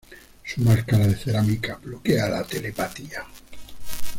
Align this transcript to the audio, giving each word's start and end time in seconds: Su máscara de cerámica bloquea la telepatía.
Su 0.43 0.61
máscara 0.63 1.05
de 1.05 1.15
cerámica 1.15 1.75
bloquea 1.75 2.27
la 2.27 2.43
telepatía. 2.43 3.21